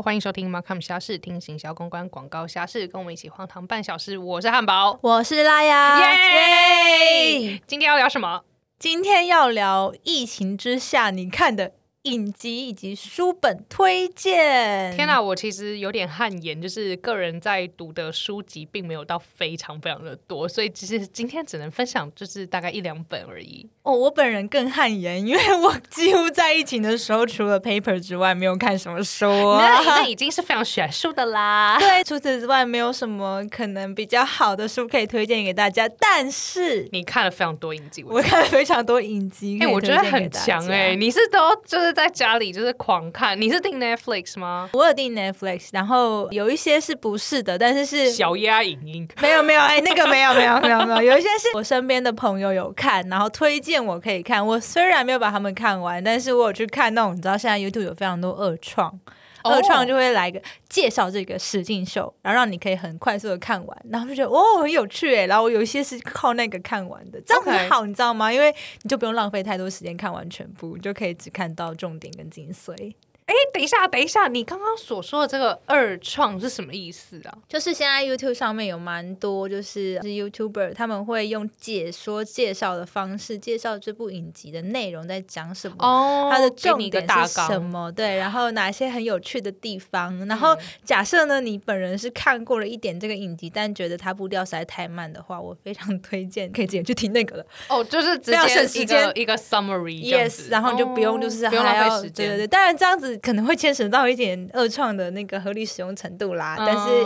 [0.00, 4.16] Hello，欢迎收听 Markham 虾事，听行销公关广告虾事，跟我们一起荒唐半小时。
[4.16, 7.60] 我是汉堡，我是拉雅，耶！
[7.66, 8.42] 今天要聊什么？
[8.78, 11.72] 今天要聊疫情之下你看的。
[12.04, 14.90] 影集以及书本推荐。
[14.96, 23.68] 天哪，我其实有点汗颜，就是个人在读的书籍并没有到非常非常的多，所以其实今天只能分享就是大概一两本而已。
[23.82, 29.26] 哦，我本人更汗颜，因为我几乎在疫情的时候除了 paper 之外没有看什么书。
[29.26, 31.78] 那 那已经是非常选书的啦。
[31.78, 35.86] 对，除此之外没有什么可能比较好的书可以推荐给大家。
[35.98, 41.89] 但是你看了非常多影集，我看了非常多影集，哎，我觉得很强哎，你是都就是。
[41.92, 44.68] 在家里就是狂看，你是订 Netflix 吗？
[44.72, 54.44] 我有订 Netflix，然后有一些是不是的，但是是小鸭影音， 没有没有，哎，那个没有没有没有没有， 有一些是我身边的朋友有看，然后推荐我可以看。
[54.44, 58.98] 我虽然没有把他们看完，但是我有去看那种，你知道现在 YouTube 有非常多二创。
[59.42, 68.32] 二创就会来个介绍这个实境秀，然后让你可以很快速的看完，然后就觉得哦很有趣哎，然后我有一些是靠那个看完的，这样很好，你知道吗？
[68.32, 72.94] 因为你就不用浪费太多时间看完全部，你就可以只看到重点跟精髓。
[73.30, 77.38] 哎，等一下，等一下，你刚刚所说的这个二创是什么意思啊？
[77.48, 87.92] 就是现在 YouTube 上面有蛮多，就是是 YouTuber 他们会用解说介绍的方式介绍这部影集的内容在讲什么，哦，它的重点是什么？
[87.92, 90.26] 对，然后哪些很有趣的地方？
[90.26, 97.46] 然后假设呢，你本人是看过了一点这个影集，但觉得它步调实在太慢的话，我非常推荐可以直接去听那个了。
[97.68, 103.19] 哦，就是直接一个一个 summary，yes，然后你就不用就是不用浪费时间，对对对，当然这样子。
[103.22, 107.04] 可能会牵扯到一点二创的那个合理使用程度啦，但是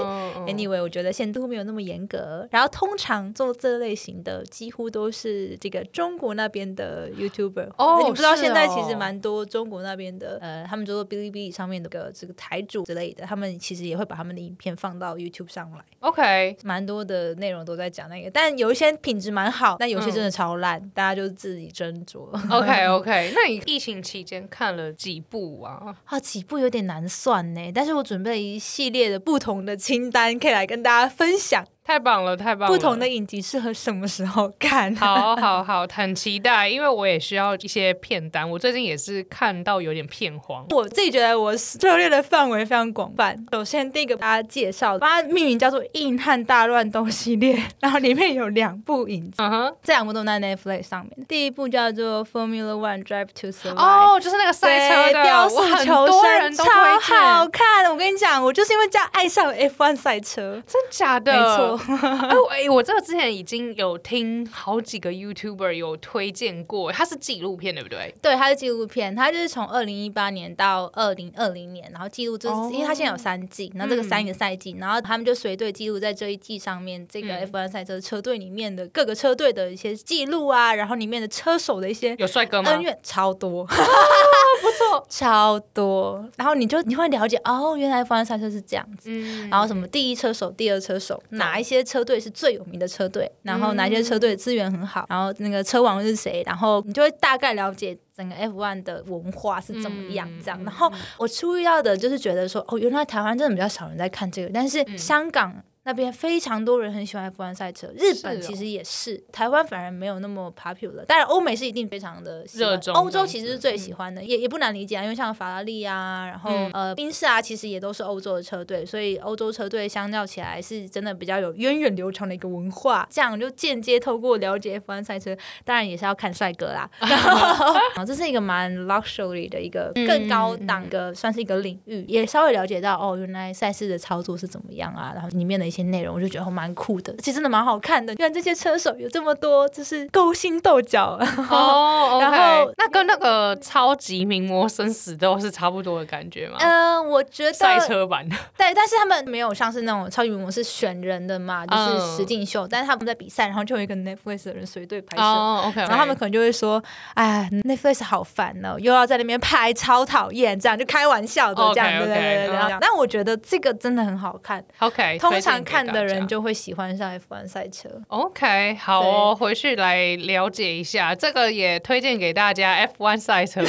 [0.53, 2.47] anyway 我觉得限度没有那么严格。
[2.51, 7.71] 然后通常做这类型的几乎都是这个中国那边的 YouTuber。
[7.77, 15.79] 哦，你不知道现在其实蛮多中国那边的呃，他们做哔哩哔哩上面的个这个台主之类的，他们其实也会把他们的影片放到 YouTube 上来。
[16.01, 22.29] OK，蛮多的内容都在讲那个，但有一些品质蛮好，但有些真的超烂，大家就自己斟酌。
[22.51, 25.94] OK OK，那你 疫情期间看了几部啊？
[26.05, 31.65] 啊，几步有点难算呢，但是我准备一系列的不同的清单，可以来跟大家分享。
[31.87, 32.75] 太棒了，太棒了！
[32.75, 34.95] 不同的影集适合什么时候看？
[34.97, 38.49] 好好好，很期待，因为我也需要一些片单。
[38.51, 40.65] 我最近也是看到有点片荒。
[40.71, 43.37] 我自己觉得我涉猎的范围非常广泛。
[43.53, 49.37] 首先，第一个大家介绍，把它命名叫做《硬汉大乱斗》系列，然后里面有两部影集，
[49.83, 51.27] 这两部都在 Netflix 上面。
[51.29, 56.65] 第一部叫做《Formula One Drive to Survive》，哦，就是那个赛车的，雕塑求生，超
[56.99, 57.91] 好看。
[57.91, 61.33] 我跟你讲，我就是因为这样爱上了 F1 赛车，真假的？
[61.35, 61.74] 没错。
[62.51, 68.15] 哎，我这个之前已经有听好几个 YouTuber 有推荐过，它是纪录片对不对？
[68.23, 82.71] 对，它是纪录片，它就是从二零一八年到二零二零年，然后记录这，因为它现在有三季，然后这个三个赛季，然后他们就随队记录在这一季上面这个 F1 赛车车队里面的各个车队的一些记录啊，然后里面的车手的一些有帅哥吗？
[82.71, 83.67] 恩怨超多，
[85.09, 89.11] 超多，然后你就你会了解哦，原来方向赛车是这样子，
[89.49, 91.85] 然后什么第一车手、第二车手哪一些。
[91.95, 100.59] 车队是最有名的车队，然后哪些车队资源很好，然后那个车王是谁，然后你就会大概了解整个 F1 的文化是怎么样这样。
[100.65, 105.63] 然后我注意到的就是觉得说，哦，原来台湾真的比较少人在看这个，但是香港。
[105.87, 111.05] 那边非常多人很喜欢 F1 赛车，日本其实也是，台湾反而没有那么 popular。
[111.05, 123.07] 当然，欧美是一定非常的热衷，欧洲其实是最喜欢的，也也不难理解啊，因为像法拉利啊，然后呃宾士啊，其实也都是欧洲的车队，所以欧洲车队相较起来是真的比较有源远流长的一个文化。
[123.11, 126.89] 这样就间接透过了解 F1 赛车，当然也是要看帅哥啦。
[127.95, 135.74] 啊，这是一个蛮 luxury 的一个更高档的，算是一个领域，也稍微了解到哦，原来赛事的操作是怎么样啊，然后里面的。
[135.75, 138.15] 些内容我就觉得蛮酷的，其实真的蛮好看的。
[138.15, 141.19] 原来这些车手有这么多，就是勾心斗角
[141.51, 142.19] 哦。
[142.23, 146.57] 然后那跟那个超级名模生死斗是差不多的感觉吗？
[146.61, 148.37] 嗯，我觉得赛车版的。
[148.57, 152.69] 对，但是他们没有像是那种超级名模是选人的嘛，就是实境秀。
[152.69, 155.23] 但是他们在比赛，然后就有一个 Netflix 的人随队拍摄。
[155.23, 155.81] 哦，OK。
[155.81, 156.83] 然后他们可能就会说
[157.15, 162.77] ：“哎，Netflix 好烦哦，又要在那边拍，超讨厌。”这样就开玩笑的这样，对对对对。
[162.81, 164.65] 但我觉得这个真的很好看。
[164.79, 165.64] OK，通常。
[165.65, 167.89] 看的人就会喜欢上 F1 赛车。
[168.09, 173.61] OK，好哦，回去来了解一下，这个也推荐给大家 F1 赛车。
[173.65, 173.69] 你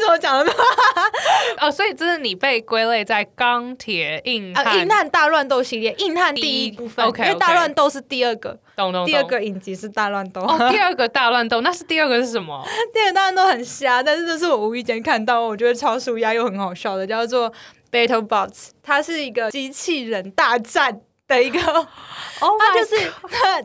[0.00, 0.52] 怎么讲的？
[1.60, 9.06] 哦，所以这是你被归类在钢铁硬汉硬汉大乱斗系列，硬汉第一部分，OK，因为大乱斗是第二个，懂懂。
[9.06, 12.62] 第二个影集是大乱斗，哦，第二个大乱斗，那是第二个是什么？
[12.92, 17.52] 第二个大乱斗很瞎，但是这是我无意间看到，我觉得超舒压又很好笑的，叫做
[17.90, 21.58] Battle Bots，它是一个机器人大战的一个。
[22.38, 22.96] 哦，它就是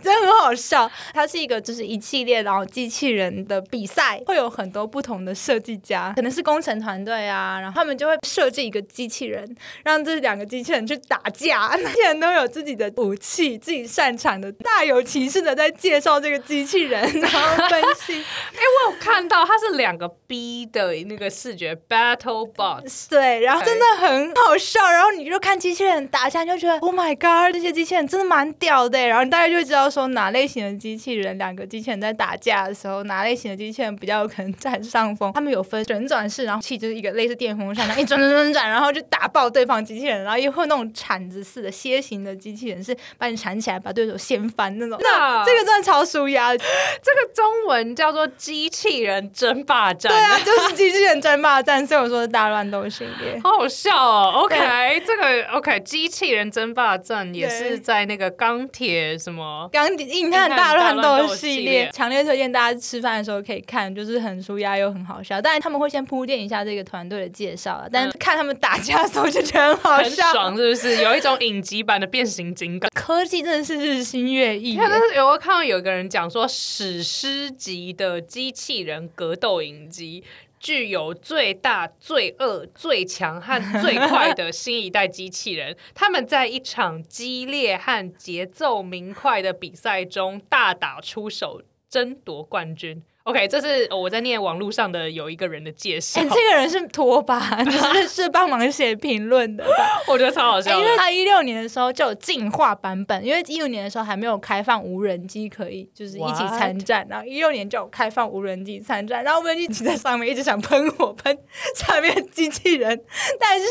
[0.02, 0.90] 真的很好笑。
[1.14, 11.76] 它是一个就是一系列然后机器人的比赛，会有很多不同的设计家，可能是工程团队啊，然后他们就会设计一个机器人，让这两个机器人去打架。
[11.84, 18.14] 那些人都有自己的武器，自己擅长的，大有其事的在介绍这个机器人，然后分析。
[18.14, 24.90] 哎，我有看到它是两个 B 的那个视觉 Battle Bots，对，然后真的很好笑。
[24.90, 28.52] 然后你就看机器人打架，你就觉得 Oh my God，这些机器人真的蛮。
[28.62, 35.32] 屌的，然后大家就知道说哪类型的机器人，两个机器人在打架的时候，哪类型的机器人比较有可能占上风。
[35.34, 40.24] 他们有分旋转式，然后气就是一个类似电风扇，然后一转转转转，然后就打爆对方机器人。
[40.24, 45.00] 然后又会那种铲子似的楔形的机器人，是把你铲起来，把对手掀翻那种。
[45.02, 46.56] 那这个真的超舒压。
[46.56, 50.12] 这个中文叫做机器人争霸战。
[50.12, 51.86] 对啊，就是机器人争霸战。
[51.88, 54.32] 所以我说大乱斗系列，好好笑哦。
[54.44, 58.52] OK，这个 OK，机器人争霸战也是在那个刚。
[58.52, 59.70] 钢铁什么？
[59.72, 65.42] 钢铁硬汉大乱斗系列，强烈推荐大家吃饭的时候可以看，就是很舒压又很好笑。
[65.42, 71.02] 当然他们会先铺垫一下这个团队的介绍，但是看他们打架的时候就觉得很好笑，爽是不是？
[71.02, 74.76] 有一种影集版的变形金刚，科技真的是日新月异。
[74.76, 80.26] 但是有看到有一个人讲说，史诗级的机器人格斗影集。
[80.62, 93.02] 具有最大、最恶、最强和最快的新一代机器人， 他们在一场激烈和节奏明快的比赛中大打出手，争夺冠军。
[93.24, 96.20] OK，这是我在念网络上的有一个人的介绍。
[96.24, 97.40] 这个人是拖把，
[97.70, 99.64] 是是帮忙写评论的。
[100.08, 111.38] 我觉得超好笑，因为他一六年的时候就有进化版本，因为一五年的时候还没有开放无人机可以就是一起参战，然后一六年就有开放无人机参战，然后无人机骑在上面一直想喷火 喷
[111.76, 113.00] 下面机器人，
[113.40, 113.68] 但是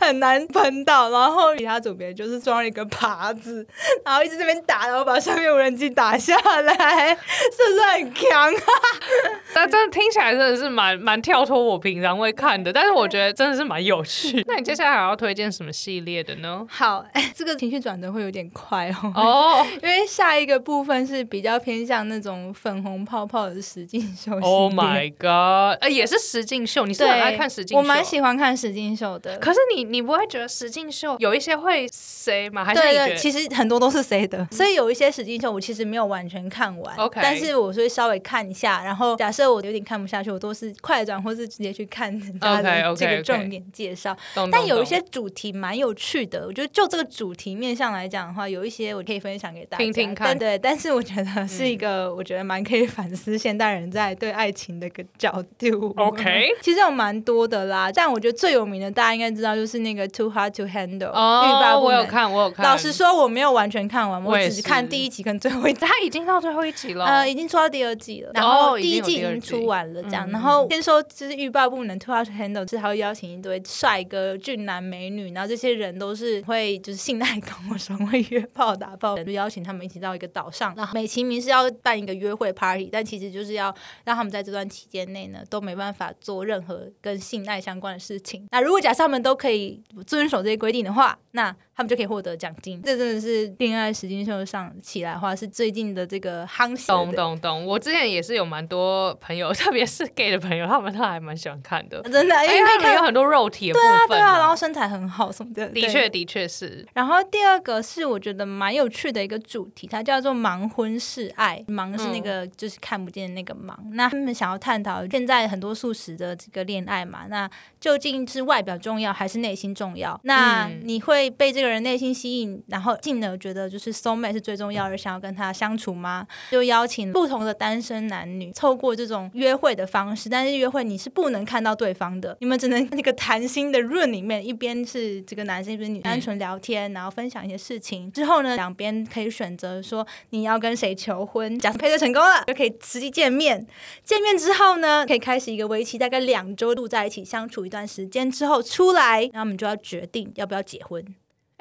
[0.00, 3.64] 很难喷到，然后其他组别就是装了一个耙子，
[4.04, 8.87] 然后一直这边打，然后把上面无人机打下来，是不是很强啊？
[9.54, 14.42] 那真的听起来真的是蛮蛮跳脱我平常会看的，但是我觉得真的是蛮有趣。
[14.46, 16.64] 那你接下来还要推荐什么系列的呢？
[16.68, 19.12] 好，哎， 这个情绪转折会有点快哦。
[19.14, 24.32] 哦，因为下一个部分是比较偏向那种粉红泡泡的实境秀。
[24.40, 25.80] Oh my god！
[25.80, 27.78] 呃，也是实境秀，你是很爱看实境秀？
[27.78, 29.38] 我蛮喜欢看实境秀的。
[29.38, 32.64] 可是你你不会觉得实境秀有一些会谁吗？
[32.64, 34.46] 还是对，其实很多都是谁的。
[34.52, 36.96] 所以有一些实境秀我其实没有完全看完。
[36.96, 38.77] OK，但是我会稍微看一下。
[38.84, 44.16] 然后假设我有点看不下去，我都是快转或是直接去看他的这个重点介绍。
[44.50, 50.38] 但有一些主题蛮有趣的，我觉得就这个主题面向来讲的话，有一些我可以分享给大家听听看。
[50.38, 55.92] 对，但是我觉得是一个我觉得蛮可以反思现代人在对爱情的一个角度。
[55.96, 61.10] OK， 其实有蛮多的啦，但我觉得最有名的大家应该知道就是那个 Too Hard to Handle。
[61.10, 62.64] 哦，我有看，我有看。
[62.64, 65.80] 老实说，我没有完全看完，我只是看第一集跟最后一集。
[65.80, 68.30] 他已经到最后一集了，呃，已经出到第二季了。
[68.34, 68.67] 然后。
[68.76, 70.28] 第一季已经出完了，这样。
[70.30, 83.74] 然后先说，就是预报不能 to handle，是他会邀请一堆帅哥、俊男美女，然后这些人都是会就是信赖跟我说会约炮打炮，就邀请他们一起到一个岛上，然后美其名是要办一个约会 party，但其实就是要
[84.04, 88.46] 让他们在这段期间内呢都没办法做任何跟性爱相关的事情。
[88.50, 92.82] 那如果假设他们都可以遵守这些规定的话，那他们就可以获得奖金。
[92.82, 96.76] 这真的是恋爱实境秀上起来的话，是最近的这个夯。
[96.88, 102.02] 懂懂懂，我之前也是有蛮多朋友， 特别是 gay 的朋友，他们都还蛮喜欢看的。
[102.02, 104.08] 真的，因为他们有很多肉体的部分。
[104.08, 105.68] 对啊，对啊，然后身材很好什么的。
[105.68, 106.84] 的确，的确是。
[106.94, 111.64] 然后第二个是我觉得蛮有趣的一个主题，它叫做盲婚试爱。
[111.68, 113.72] 盲是那个就是看不见的那个盲。
[113.92, 117.26] 那他们想要探讨现在很多素食的这个恋爱嘛？
[117.28, 120.18] 那究竟是外表重要还是内心重要？
[120.24, 126.26] 那你会被这个人内心吸引，然后进而觉得就是 soul mate 是最重要，而想要跟他相处吗？
[126.50, 138.10] 就邀请不同的单身男女，透过这种约会的方式，但是约会你是不能看到对方的，你们只能那个谈心的润里面，一边是这个男生，一边女，单纯聊天，然后分享一些事情。
[138.12, 141.58] 之后呢，两边可以选择说你要跟谁求婚。
[141.58, 143.66] 假设配对成功了，就可以实际见面。
[144.02, 151.04] 见面之后呢，可以开始一个为期大概两周度在一起相处一段时间之后出来，然后我们就要决定要不要结婚。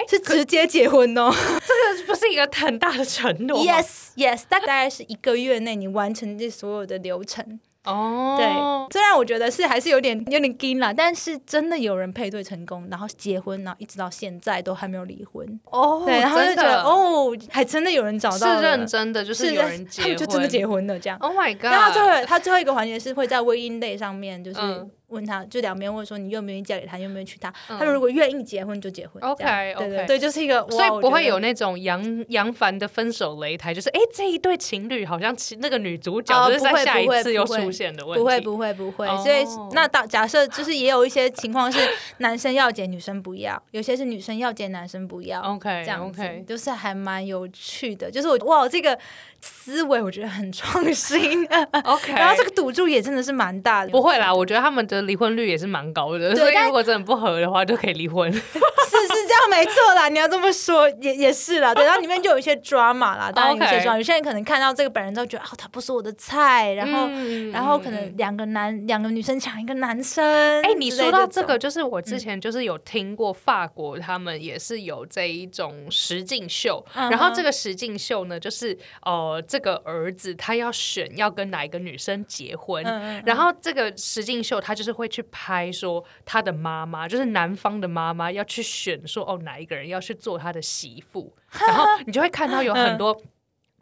[0.07, 3.59] 是直接结婚哦， 这个不是一个很大的承诺。
[3.59, 7.59] Yes，Yes，大概是一个月内你完成这所有的流程。
[7.83, 8.45] 哦，对，
[8.91, 15.57] 虽然我觉得是还是有点有点惊了，但是真的有人配对成功，然后结婚，然后一直到现在都还没有离婚。
[15.71, 21.17] 哦，对，然后就觉得哦，还真的有人找到，是认真的，就是有人结婚，就真的结婚了这样。
[21.19, 21.63] Oh my god！
[21.63, 24.59] 然后最后他最后一个环节是会在微音 day 上面，就是
[25.07, 27.49] 问他，就两边问说你愿不愿意嫁给他，愿不愿意娶她。
[27.69, 29.23] 嗯他们如果愿意结婚就结婚。
[29.23, 31.37] OK，OK 对对，就是一个，所以不会有。
[31.37, 38.19] 那种杨杨凡的分手擂台，就是哎、诶这一对情侣好像那个女主角哦就是在下一次又出现的问题。
[38.19, 41.79] 不会不会不会，哦所以那到假设就是也有一些情况是
[42.17, 45.39] 男生要结女生不要，有些是女生要结男生不要。
[45.41, 48.97] OK 这样 OK，就是还蛮有趣的，就是我哇，这个
[49.41, 51.45] 思维我觉得很创新，
[51.83, 58.31] OK，然后这个赌注也真的是蛮大的，不会啦，我觉得他们的离婚率也是蛮高的，所以如果真的不合的话，就可以离婚。
[58.87, 70.23] 是是这样没错啦，你要这么说也也是啦，对，然后里面就有一一些 drama 啦，当然有一些 drama，有些人可能看到这个本人都觉得哦，他不是我的菜，然后、嗯然后可能两个男两个女生抢一个男生，
[70.63, 71.47] 哎、你说到这种。
[71.47, 72.03] 个，就是我嗯。
[72.03, 76.83] 之前就是有听过法国，他们也是有这一种实境秀。
[76.95, 91.33] 嗯然后这个实境秀呢，就是呃，这个儿子他要选要跟哪一个女生结婚，嗯嗯嗯然后这个石敬秀他就是会去拍说他的妈妈，就是男方的妈妈要去选说哦哪一个人要去做他的媳妇，
[91.67, 93.21] 然后你就会看到有嗯很多。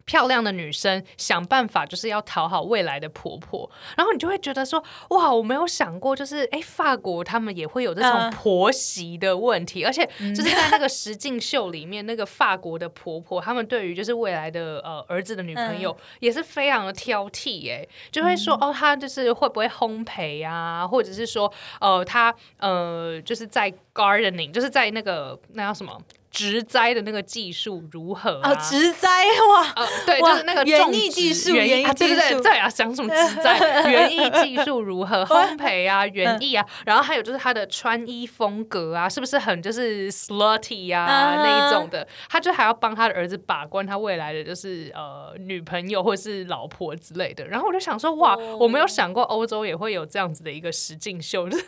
[0.06, 8.32] 漂亮的女生想办法就是要讨好未来的婆婆，然后你就会觉得说，哇，我没有想过，就是哎，法国他们也会有这种嗯。
[8.32, 26.00] 婆媳的问题，而且就是在那个实境秀里面，那个法国的婆婆，他们对于就是未来的呃儿子的女朋友也是非常的挑剔，哎，就会说、哦，她就是会不会烘焙啊，或者是说呃，她呃就是在 gardening，就是在那个那叫什么
[26.36, 28.52] 植栽的那个技术如何啊？
[28.52, 29.08] 哦，植栽
[29.54, 32.42] 哇，呃，对，就是那个园艺技术园艺啊，对对技术。
[32.42, 33.90] 对对啊，讲什么植栽？
[33.90, 41.36] 园艺技术如何， 烘焙啊，园艺啊，然后还有就是他的穿衣风格啊，是不是很就是 slutty 啊、啊。
[41.38, 42.06] 那一种的？
[42.30, 47.48] 他就还要帮他的儿子把关他未来的就是呃女朋友或者是老婆之类的。
[47.48, 48.58] 然后我就想说，哇，哦。
[48.60, 51.66] 我没有想过欧洲也会有这样子的一个实境秀，就是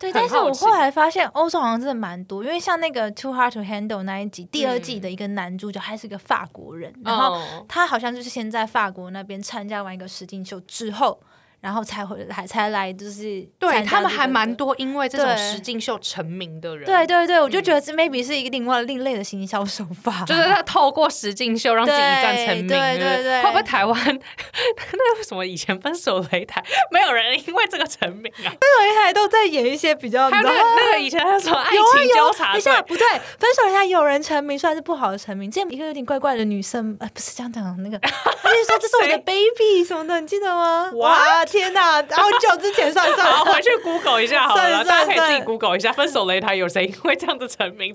[0.00, 7.64] 对，但是我后来发现欧洲好像真的蛮多，因为像那个《Too Hard to Handle》那一集，第二季的一个男主角，他是一个法国人，然后哦。
[7.68, 11.18] 他好像就是先在法国那边参加完一个实境秀之后，
[11.64, 14.10] 然后才回来，才来就是对他们。
[14.14, 23.98] 还蛮多因为这种对实境秀成名的人，对对对，我就嗯觉得这 maybe 是一个另外另类的行销手法， 就是他透过实境秀让自己一战成名，对对不对对会不会台湾
[24.92, 28.50] 那为什么以前分手擂台，没有人因为这个成名啊？
[28.50, 31.78] 分手擂台都在演一些比较，还有那个 那个以前还有什么爱情
[32.16, 33.06] 有啊，纠察队等一下，不对，
[33.38, 35.50] 分手擂台有人成名，虽然是不好的成名。
[35.50, 38.10] 之前一个有点怪怪的女生，呃，不是这样讲，那个，她
[38.50, 40.90] 就说这是我的 baby 什么的，你记得吗？
[40.94, 42.02] 哇，天哪！
[42.02, 47.94] 好久之前，算了算好，回去 Google 一下好了，大家可以自己 Google 一下分手擂台有谁因为这样子成名。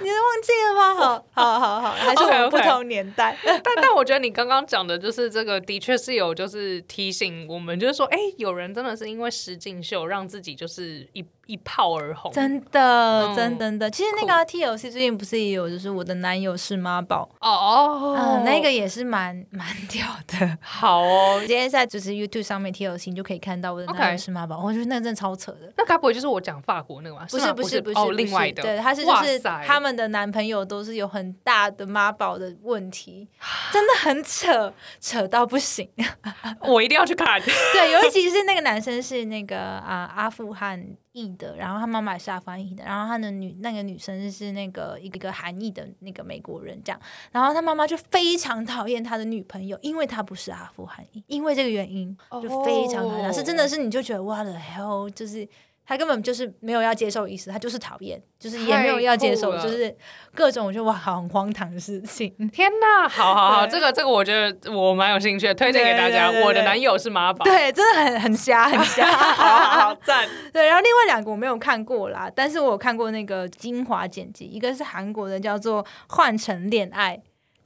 [0.00, 0.94] 你都忘记了吗？
[1.32, 3.34] 好，好，好，好，还是我们 OK，OK 不同年代。
[3.44, 12.30] 但但我觉得你刚刚讲的就是这个，的确是有就是提醒我们，就是说，哎，有人真的是因为实境秀让自己就是一一炮而红。
[12.32, 13.36] 真的，嗯。
[13.36, 20.58] 真的真的，其实那个 TLC 最近不是也有，就是我的男友是妈宝，哦哦，嗯，那个也是蛮 蛮屌的。
[20.60, 21.38] 好哦。
[21.46, 25.72] 今天在就是 YouTube 上面 TLC 你就可以看到我的男友是妈宝，我觉得那个真的超扯的。
[25.76, 27.26] 那该不会就是我讲法国那个吗？
[27.30, 27.98] 不是不是是不是。
[27.98, 33.28] 哦，另外的，是对，他是就是他们的男朋友都是有很大的妈宝的问题，
[33.72, 35.88] 真的很扯，扯到不行。
[36.60, 37.40] 我一定要去看。
[37.72, 47.00] 对，有一集是那个男生是那个啊、阿富汗译的，然后他妈妈是阿富汗裔的，然后他的女那个女生是那个一个韩裔的那个美国人这样，
[47.30, 55.48] 然后他妈妈就非常讨厌他的女朋友，因为他不是阿富汗译，因为这个原因就非常讨厌他，是真的是你就觉得哇的 hell 就是。
[55.92, 59.94] 他根本就是没有要接受意思，他就是讨厌，就是也没有要接受，就是
[60.34, 62.32] 各种我觉得哇，好很荒唐的事情。
[62.48, 66.30] 天哪，好好好，这个这个我觉得我蛮有兴趣的，推荐给大家。
[66.42, 69.04] 我的男友是妈宝，对，真的很很瞎，很瞎。
[69.12, 70.26] 好好好赞。
[70.50, 77.16] 对，然后另外两个我没有看过啦，但是我有看过那个精华剪辑，一个是韩国的叫做《换成恋爱》，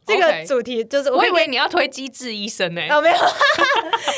[0.06, 2.82] 这个主题就是我以为你要推机智医生呢。
[2.88, 3.16] 哦没有，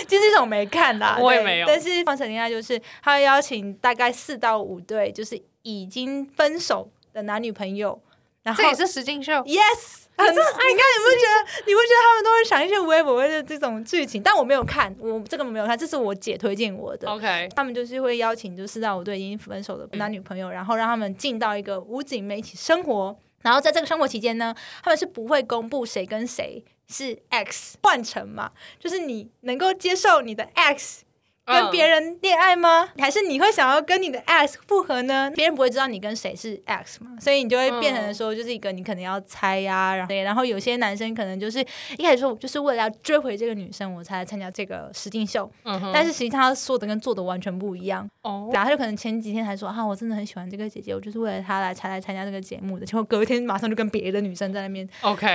[0.07, 8.01] 就是这种没看啦，我也没有但是《方程恋爱》就是他会邀请大概四到五对，就是已经分手的男女朋友，
[8.43, 9.33] 然后这也是实境秀。
[9.45, 14.23] Yes，很你看你不觉得你不觉得他们都会想一些微博的这种剧情？
[14.23, 17.09] 但我没有看，我这个没有看，这是我姐推荐我的。
[17.09, 23.17] OK，他们就是会邀请就四到五对已经分手的男女朋友，然后让他们进到一个屋景里面一起生活。
[23.43, 31.05] 然后在这个生活期间呢，他们是不会公布谁跟谁是 X 换成嘛，就是你能够接受你的 X
[31.49, 32.89] 跟别人恋爱吗？
[32.99, 35.31] 还是你会想要跟你的 X 复合呢？
[35.35, 41.61] 别人不会知道你跟谁是 X 嘛，所以你就会变成说，就是一个你可能要猜呀，然后然后有些男生可能就是
[41.97, 48.09] 一开始说，就是为了要追回这个女生，我才来参加这个实境秀，嗯但是实际上他说的跟做的完全不一样。
[48.23, 55.27] 哦，然后他就可能前几天还说，啊，我真的很喜欢这个姐姐，我就是为了她来才来参加这个节目的，结果隔天马上就跟别的女生在那边 OK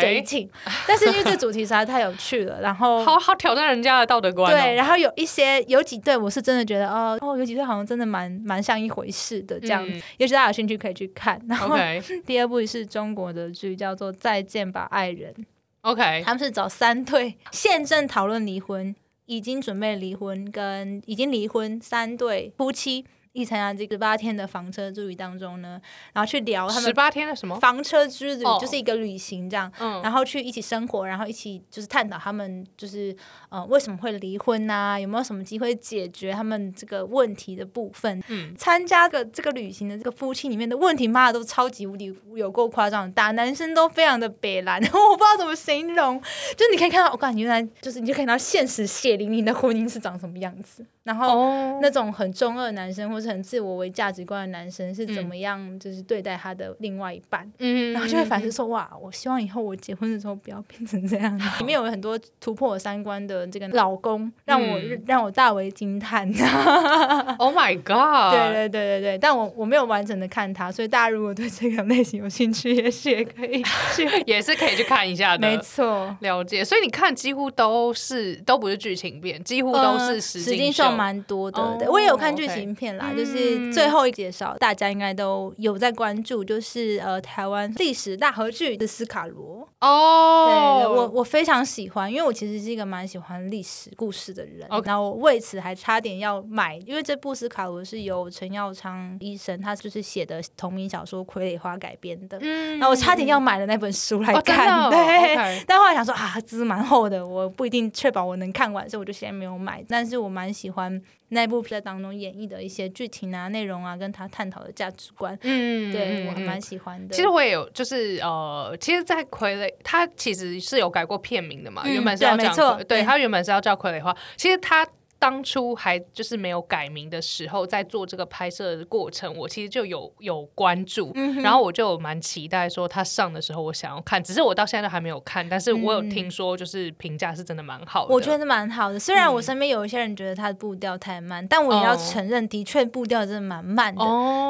[0.87, 4.51] 但是因为这主题实在太有趣了，然后 好好挑战人家的道德观。
[4.51, 11.41] 对，然后有一些有几对我是真的觉得哦哦，有几对好像真的蛮蛮像一回事的这样子，也许大家有兴趣可以去看。
[11.47, 11.75] 然后
[12.25, 15.33] 第二部是中国的剧，叫做《再见吧，爱人》。
[15.81, 18.95] OK，他们是找三对现正讨论离婚、
[19.25, 23.05] 已经准备离婚跟已经离婚三对夫妻。
[23.33, 25.81] 一参加这个八天的房车之旅当中呢，
[26.13, 29.71] 然后去聊他们十八天的什么房车之旅，就是一个旅行这样，
[30.03, 33.15] 然后去一起生活，然后一起就是探讨他们就是
[33.49, 38.21] 呃为什么会离婚呐，有没有什么机会解决他们这个问题的部分。
[38.27, 46.21] 嗯，参加个这个旅行的这个夫妻里面的问题，妈的都超级无敌有够夸张，大男生都非常的北蓝， 我不知道怎么形容，
[46.55, 50.85] 就你可以看到，我告诉你，原来就是你就可以看到现实血淋淋的婚姻是长什么样子。
[51.03, 57.51] 然后那种很中二男生或者很自我为价值观的男生是怎么样，就是对待他的另外一半，
[57.93, 61.37] 然后就会反思说：哇，我希望以后我结婚的时候不要变成这样。
[61.59, 66.31] 里面有很多突破我三观的这个老公，让我让我大为惊叹。
[67.37, 68.33] Oh my god！
[68.33, 73.61] 对对对对对，但我我没有完整的看他，所以大家如果对这个类型有兴趣，也许也可以
[73.95, 75.47] 去， 也是可以去看一下的。
[75.47, 76.63] 没错，了解。
[76.63, 80.93] 所以你看，几乎都是都不是剧情片，几乎都是实际上。
[80.93, 89.67] 蛮多的，我也有看剧情片啦，就是最后一介绍，大家应该都有在关注，就是呃台湾历史大合剧的斯卡罗。
[89.79, 111.01] 哦，对我我非常喜欢，因为我其实是一个蛮喜欢历史故事的人，然后我为此还差点要买，因为这部斯卡罗是由陈耀昌医生他就是写的同名小说《傀儡花》改编的，然后我差点要买了那本书来看，对， 但后来想说啊，字蛮厚的，我不一定确保我能看完，所以我就先没有买，但是我蛮喜欢。
[111.33, 117.13] 那部片当中演绎的一些剧情啊、内容啊，跟他探讨的价值观，嗯，对我还蛮喜欢的。
[117.13, 124.87] 其实我也有，就是呃，其实，在傀儡，他其实是有改过片名的嘛，原本是要叫，对他原本是要叫傀儡花，其实他。
[125.23, 138.99] 当初还就是没有改名的时候，在做这个拍摄的过程，我其实就有有关注，然后我就蛮期待说他上的时候我想要看，只是我到现在都还没有看，但是我有听说就是评价是真的蛮好的，我觉得蛮好的。
[138.99, 144.03] 虽然我身边有一些人觉得他的步调太慢，但我也要承认，的确步调真的蛮慢的，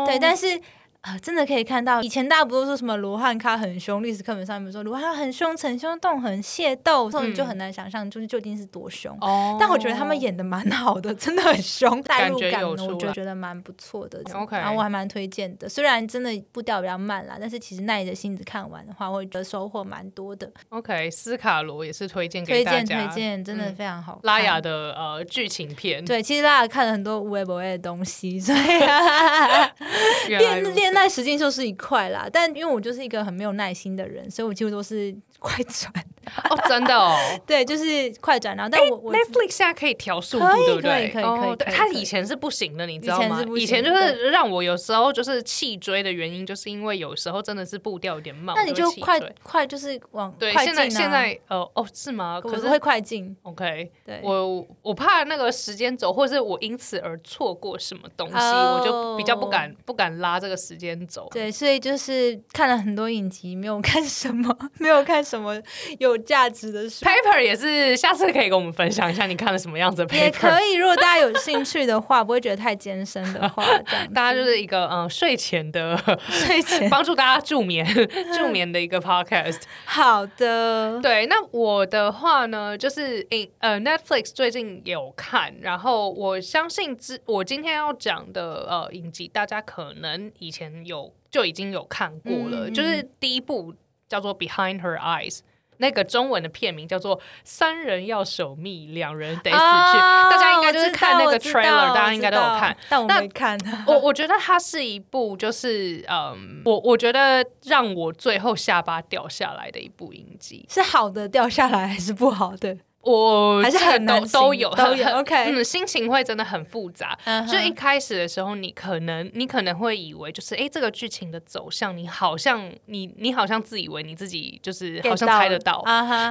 [0.08, 0.60] 对，但是。
[1.04, 4.02] 啊，真的可以看到，以前大家不都说什么罗汉咖很凶？
[4.02, 9.14] 历史课本上面说罗汉很凶，逞凶斗狠，械斗，这种就很难想象，就是究竟是多凶。
[9.20, 9.58] 哦。
[9.60, 14.22] 但我觉得他们演的蛮好的，真的很凶，代入感我就觉得蛮不错的。
[14.34, 14.56] OK。
[14.56, 20.50] 然后我还蛮推荐的，虽然真的步调比较慢啦，但是其实耐着性子看完的话，我觉得收获蛮多的。
[20.70, 24.22] OK，斯卡罗也是推荐给大家，推荐推荐，真的非常好。
[24.24, 28.58] 拉雅的呃剧情片，对，其实拉雅看了很多无微不微的东西，所以
[30.40, 30.93] 练练。
[30.94, 35.92] 那时间就是一块啦，但因为我就是一个很没有耐心的人，所以我几乎都是快转。
[36.50, 38.56] 哦，真的哦， 对，就是快转。
[38.56, 41.10] 然后，但我 Netflix 现在可以调速度，对不对？
[41.10, 41.74] 可以，可以，可以。
[41.74, 43.44] 他以前是不行的，你知道吗？
[43.58, 48.56] 以前就是让我有时候就是气追的原因，就是因为有时候真的是步调有点慢。
[48.56, 50.54] 那你就快快就是往对。
[50.64, 52.40] 现在现在呃哦是吗？
[52.42, 53.36] 可是会快进。
[53.44, 61.28] OK，对我我怕那个时间走，或者是我因此而错过什么东西，我就比较不敢不敢拉这个时间走。
[61.32, 65.62] 对，所以就是看了很多影集，没有看什么， 没有看什么
[66.00, 67.06] 有价值的书。
[67.06, 70.18] Paper 也是，下次可以跟我们分享一下你看了什么样子的 Paper。
[70.24, 73.64] 也可以，如果大家有兴趣的话，不会觉得太艰深的话，
[74.14, 75.98] 大家就是一个嗯睡前的
[76.30, 77.86] 睡前帮助大家助眠
[78.38, 79.62] 助眠的一个 Podcast。
[79.86, 83.26] 好的，对，那我的话呢，就是
[83.60, 91.14] 呃 Netflix 最近有看，然后我相信之我今天要讲的呃影集，大家可能以前有。
[91.34, 93.74] 就已经有看过了，就是第一部
[94.08, 95.38] 叫做《Behind Her Eyes》，
[95.84, 99.58] 那个中文的片名叫做《三人要守密，两人得死去》。
[99.60, 103.60] 大家应该就是看那个 trailer，大家应该都有看，但我没看。
[103.86, 112.78] 我我觉得它是一部，就是嗯，我我觉得让我最后下巴掉下来的一部影集，是好的掉下来还是不好的？
[113.04, 117.18] 我还是很都都有都有，OK，嗯，心情会真的很复杂。
[117.52, 125.84] 就一开始的时候，你可能你可能会以为就是，哎，这个剧情的走向，你好像你你好像自以为你自己就是好像猜得到，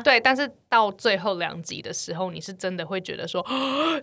[0.03, 0.51] 对，但是。
[0.73, 3.45] 到最后两集的时候，你是真的会觉得说，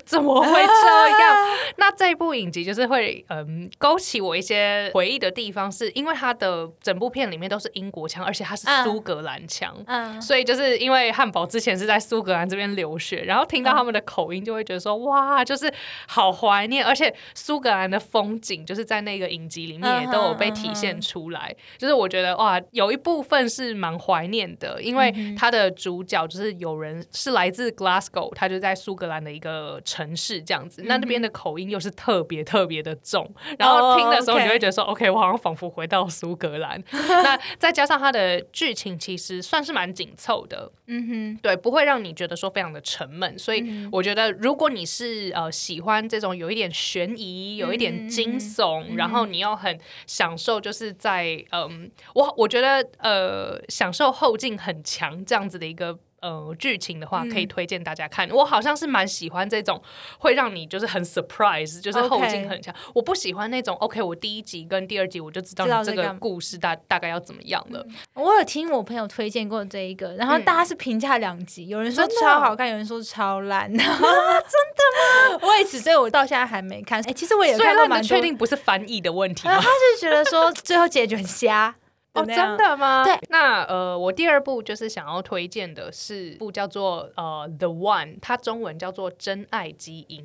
[0.05, 1.47] 怎么会这样？
[1.77, 15.73] 那这部影集就是会嗯勾起我一些回忆的地方，是因为它的整部片里面都是英国腔，而且它是苏格兰腔，嗯，所以就是因为汉堡之前是在苏格兰这边留学，然后听到他们的口音，就会觉得说哇，就是
[16.07, 36.83] 好怀念，而且苏格兰的风景就是在那个影集里面也都有被体现出来，就是我觉得哇，有一部分是蛮怀念的，因为它的主角就是有人是来自 Glasgow，他就在苏格兰的一个城市这样子，那那边的口音又是特别特别的重，然后听的时候你就会觉得说，OK，我好像仿佛回到苏格兰。
[36.91, 55.97] 那再加上它的剧情其实算是蛮紧凑的，嗯哼，对，不会让你觉得说非常的沉闷，所以我觉得如果你是呃喜欢这种有一点悬疑、有一点惊悚，然后你又很享受，就是在嗯，我我觉得呃享受后劲很强这样子的一个。
[56.21, 58.29] 呃，剧情的话可以推荐大家看。
[58.29, 59.81] 我好像是蛮喜欢这种
[60.17, 62.73] 会让你就是很 surprise，就是后劲很强。
[62.93, 67.85] 我不喜欢那种 OK，我第一集跟第二集我就知道你这个故事大大概要怎么样了。
[68.13, 73.69] 我有听我朋友推荐过这一个，然后大家是评价两集，有人说超好看，有人说超烂。
[73.77, 75.47] 真的吗？
[75.47, 77.01] 为此，所以我到现在还没看。
[77.07, 79.55] 哎，其实我也看到蛮确定不是翻译的问题 吗？
[79.55, 81.75] 他是觉得说最后结局很瞎。
[82.21, 83.03] 哦，真的吗？
[83.03, 90.23] 对，那呃，我第二部就是想要推荐的是部叫做呃《The One》，它中文叫做《真爱基因》，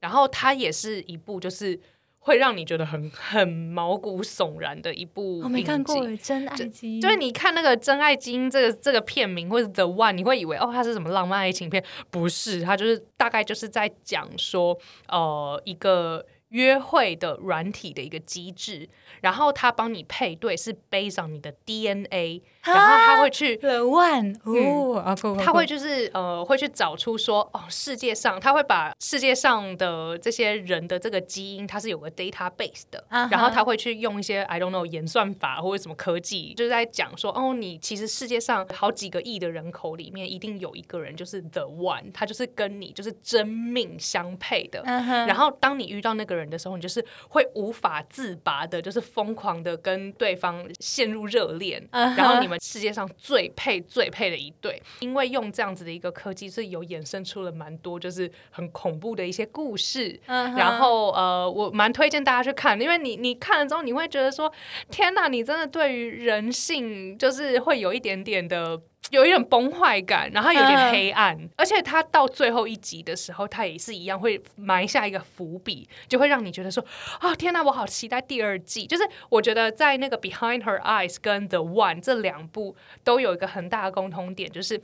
[0.00, 1.78] 然后它也是一部就是
[2.18, 5.40] 会让你觉得很很毛骨悚然的一部。
[5.40, 5.94] 我没看过
[6.26, 11.84] 《真爱基因》，就是你看那个《真爱基因》这个这个片名或者《The One》，你会以为哦，它是什么浪漫爱情片？
[12.10, 16.24] 不是，它就是大概就是在讲说呃一个。
[16.50, 18.88] 约会的软体的一个机制，
[19.20, 25.02] 然后他帮你配对，是 based on 你的 DNA，然后他会去 The One，哦，
[25.42, 44.82] 他会就是呃，会去找出说哦，世界上他会把世界上的这些人的这个基因，它是有个 database 的，然后他会去用一些 I don't know 演算法或者什么科技，就是在讲说哦，你其实世界上好几个亿的人口里面，一定有一个人就是 The One，他就是跟你就是真命相配的，
[45.26, 46.36] 然后当你遇到那个。
[46.36, 60.18] 人的时候，你就是会无法自拔的，就是疯狂的跟对方陷入热恋，然后你们世界上最配最配的一对，因为用这样子的一个科技，所以有衍生出了蛮多就是很恐怖的一些故事。
[60.26, 64.52] 嗯然后呃，我蛮推荐大家去看，因为你你看了之后，你会觉得说，
[64.90, 68.80] 天哪，你真的对于人性就是会有一点点的。
[69.10, 76.84] 有一点崩坏感，然后有点黑暗，而且他到最后一集的时候，他也是一样会埋下一个伏笔，就会让你觉得说
[77.20, 78.86] 啊，天哪，我好期待第二季。
[78.86, 84.80] 就是我觉得在那个《Behind Her Eyes》跟《The One》这两部都有一个很大的共通点，就是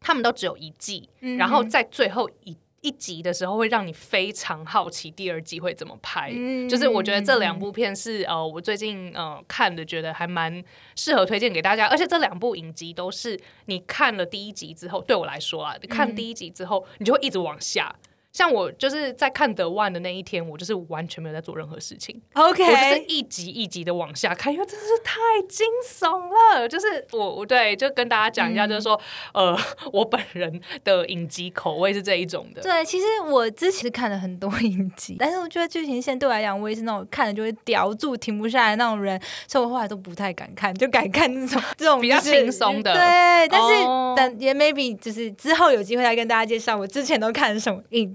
[0.00, 2.56] 他们都只有一季，然后在最后一。
[2.86, 6.32] 一集的时候会让你非常好奇第二季会怎么拍，
[6.70, 10.62] 就是我觉得这两部片是呃我最近呃看的，觉得还蛮
[10.94, 17.92] 适合推荐给大家，而且这两部影集都是你看了第一集之后，对我来说啊，看第一集之后你就会一直往下。
[18.36, 22.20] 像我就是在看德万的那一天，我就是完全没有在做任何事情。
[22.34, 25.14] OK，我就是一集一集的往下看，因为真的是太
[25.48, 26.68] 惊悚了。
[26.68, 29.00] 就是我我对就跟大家讲一下，就是说
[29.32, 29.58] 呃，
[29.90, 32.60] 我本人的影集口味是这一种的。
[32.60, 39.18] 对，其实我之前看了很多影集，但是我觉得剧情线对我来讲，我也是那种看了就会叼住、停不下来那种人，
[39.48, 42.92] 所以我后来都不太敢看，就敢看那种这种比较轻松的。
[42.92, 43.82] 对，但是
[44.14, 48.14] 等也 maybe 就是之后有机会再跟大家介绍我之前都看了什么影。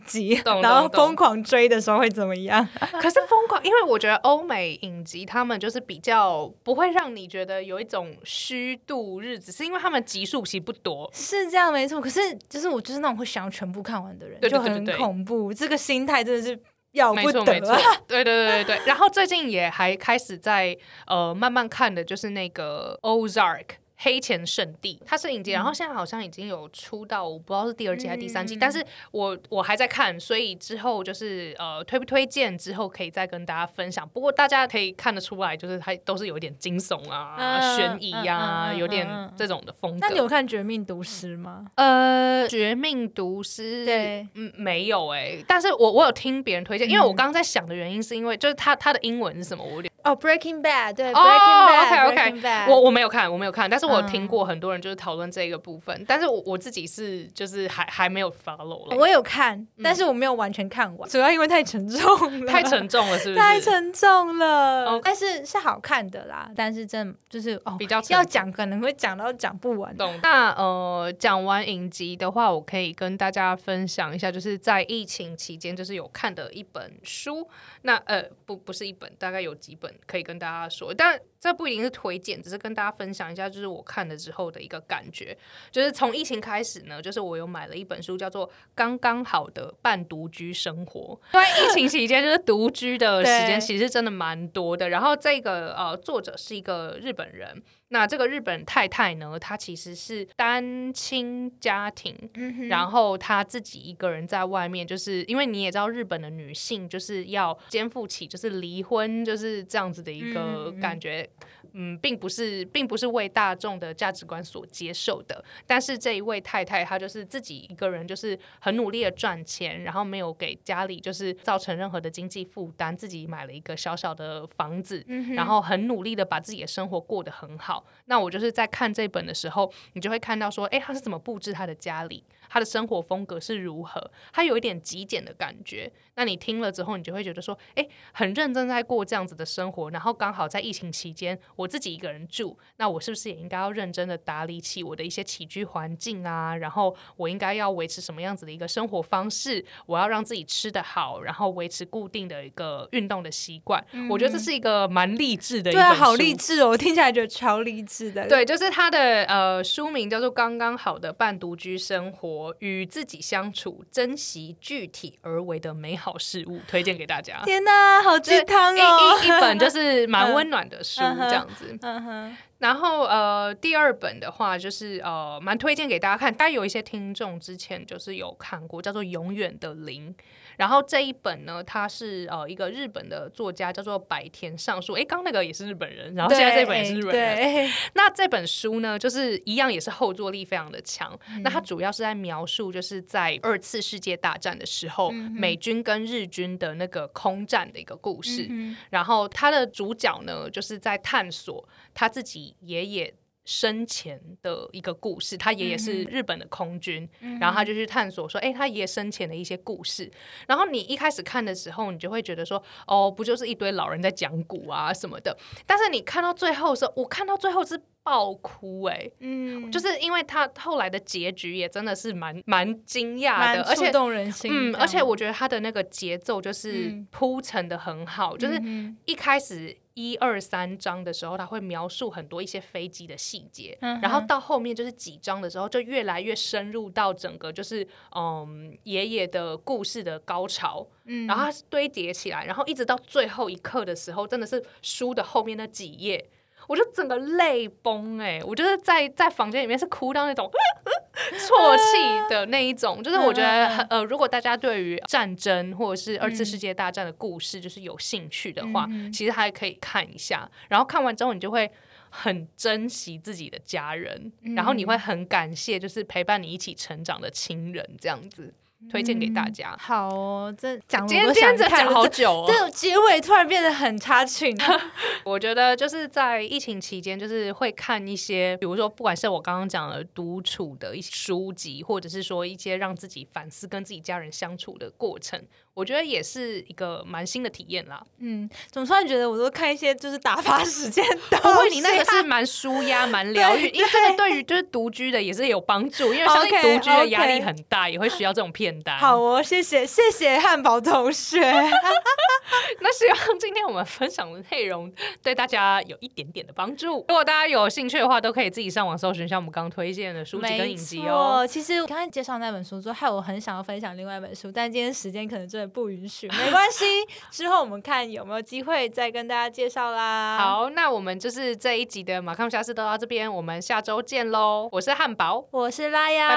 [0.62, 2.68] 然后疯狂追的时候会怎么样？
[3.02, 12.00] 可是疯狂，因为我觉得欧美影集他们就是比较不会让你觉得有一种虚度日子，是因为他们集数其实不多，是这样没错。
[12.02, 12.20] 可是
[12.50, 15.54] 就是我就是那种会想要全部看完的人，就很恐怖。
[15.54, 16.60] 这个心态真的是
[16.92, 17.44] 要不得。
[18.08, 18.80] 对对对对对。
[18.86, 23.66] 然后最近也还开始在呃慢慢看的就是那个 Ozark。
[24.04, 34.08] 黑钱圣地，它是影集，然后现在好像已经有出到，我不知道是第二季还是第三季，但是我我还在看，所以之后就是呃推不推荐之后可以再跟大家分享。
[34.10, 39.98] 不过大家可以看得出来，就是它都是有点惊悚啊、悬疑啊，有点这种的风格。
[40.02, 41.68] 那你有看《绝命毒师》吗？
[41.76, 49.64] 呃，《绝命毒师》对，嗯，没有哎，但是我我有听别人推荐，因为我刚刚在想的原因是因为就是它它的英文是什么？
[49.64, 53.91] 我有点哦，《Breaking Bad》对，《Breaking Bad》OK OK，我我没有看，我没有看，但是。
[53.91, 62.02] 我有听过很多人就是讨论这个部分，但是我我自己是就是还还没有 follow 了，我有看，但是我没有完全看完，主要因为太沉重
[62.46, 63.36] 了，太沉重了，是不是？
[63.36, 64.86] 太沉重了。
[64.86, 69.96] 哦但是是好看的啦，但是真的就是哦，比较要讲可能会讲到讲不完。
[69.98, 70.18] 懂。
[70.24, 77.48] 那呃，讲完影集的话，我可以跟大家分享一下，就是在疫情期间，就是有看的一本书。
[77.82, 85.36] 那呃，不不是一本，大概有几本可以跟大家说，但这不一定是推荐，只是跟大家分享一下，就是我看了之后的一个感觉。
[85.72, 91.20] 就是从疫情开始呢，就是我有买了一本书，叫做《刚刚好的半独居生活》。
[91.34, 94.88] 因为疫情期间，就是独居的时间其实真的蛮多的。
[94.90, 97.64] 然后这个呃，作者是一个日本人。
[97.92, 111.30] 那这个日本太太呢，她其实是单亲家庭，嗯然后她自己一个人在外面，就是因为你也知道，日本的女性就是要肩负起就是离婚就是这样子的一个感觉。
[111.74, 115.42] 嗯，并不是，并不是为大众的价值观所接受的。
[115.66, 127.81] 但是这一位太太，她就是自己一个人，就是很努力的赚钱，然后没有给家里就是造成任何的经济负担，自己买了一个小小的房子，嗯然后很努力的把自己的生活过得很好。
[128.06, 135.92] 那我就是在看这本的时候，你就会看到说，哎，他是怎么布置他的家里，他的生活风格是如何，他有一点极简的感觉。
[136.16, 146.56] 那你听了之后，你就会觉得说，哎，很认真在过这样子的生活，然后刚好在疫情期间，我自己一个人住，那我是不是也应该要认真的打理起我的一些起居环境啊？
[146.58, 149.66] 然后我应该要维持什么样子的一个生活方式？
[149.86, 153.84] 我要让自己吃得好，然后维持固定的一个运动的习惯。
[154.10, 158.28] 我觉得这是一个蛮励志的一对啊，好励志哦，我听起来觉得超励志的。
[158.28, 167.40] 对，就是他的呃书名叫做《刚刚好的半独居生活：与自己相处，珍惜具体而为的美好事物》，推荐给大家。
[167.46, 169.20] 天哪，好鸡汤一哦！
[169.22, 171.78] 一一本就是 蛮温暖的书这样子。
[171.82, 176.34] 嗯哼，然后呃，第二本的话就是呃，蛮推荐给大家看。
[176.34, 180.14] 大概有一些听众之前就是有看过，叫做《永远的零》。
[180.58, 184.94] 然后这一本呢，它是呃一个日本的作家叫做百田尚树。
[184.94, 187.36] 诶，刚那个也是日本人，然后现在这本也是日本人。
[187.38, 191.18] 对， 那这本书呢，就是一样也是后坐力非常的强。
[191.30, 198.48] 嗯那它主要是在描述，就是在二次世界大战的时候，嗯美军跟日军的那个空战的一个故事。
[198.50, 203.14] 嗯然后它的主角呢，就是在探索他自己爷爷。
[203.52, 207.08] 生前的一个故事，他爷爷是日本的空军，
[207.42, 210.10] 然后他就去探索说，哎、他爷爷生前的一些故事。
[210.48, 215.38] 然后你一开始看的时候，你就会觉得说，哦，不就是一堆老人在讲古啊什么的。
[215.66, 224.50] 但是你看到最后的时候，我看到最后是爆哭、哎，嗯，就是因为他后来的结局也真的是蛮蛮惊讶的，而且动人心。
[224.52, 241.28] 嗯，而且我觉得他的那个节奏就是嗯铺陈的很好，就是嗯一开始一二三章的时候，他会描述很多一些飞机的细节，嗯然后到后面就是几章的时候，就越来越深入到整个就是嗯爷爷的故事的高潮，嗯。
[241.28, 246.30] 然后它是堆叠起来，然后一直到最后一刻的时候，真的是书的后面那几页。
[246.72, 250.50] 我就整个泪崩哎、我就是在在房间里面是哭到那种
[251.38, 260.50] 啜泣的那一种，就是我觉得很呃，如果大家对于战争或者是二次世界大战的故事就是有兴趣的话，嗯其实还可以看一下。
[260.70, 261.70] 然后看完之后，你就会
[262.10, 268.54] 很珍惜自己的家人，然后你会很感谢就是陪伴你一起成长的亲人，这样子
[268.90, 269.76] 推荐给大家。
[269.80, 274.56] 好哦，这讲今天我都今天讲想看了好久哦，这种结尾突然变得很插曲。
[275.24, 285.40] 我觉得就是在疫情期间，就是会看一些，比如说不管是我刚刚讲的独处的一些书籍，或者是说一些让自己反思跟自己家人相处的过程，
[285.74, 288.04] 我觉得也是一个蛮新的体验啦。
[288.18, 291.74] 嗯，怎么突然觉得我都看一些就是打发时间的不会，东西啊？
[291.76, 298.98] 你那个是蛮舒压、蛮疗愈，因为这个对于就是独居的也是有帮助，因为相信独居的压力很大，也会需要这种片单。
[298.98, 301.40] 好哦，谢谢谢谢汉堡同学。
[302.82, 304.92] 那希望今天我们分享的内容
[305.24, 307.06] 对大家有一点点的帮助。
[307.08, 311.46] 如果大家有兴趣的话，都可以自己上网搜寻一下我们刚刚推荐的书籍跟影集哦。
[311.48, 316.86] 其实我刚才介绍那本书之后，害我很想要分享另外一本书，但今天时间可能真的不允许，没关系，
[317.30, 320.38] 之后我们看有没有机会再跟大家介绍啦。
[320.42, 324.68] 好，那我们就是这一集的马康虾事都到这边，我们下周见喽！
[324.72, 326.36] 我是汉堡，我是拉雅，拜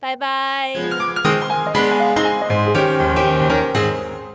[0.00, 1.73] 拜拜拜。
[1.74, 3.23] Música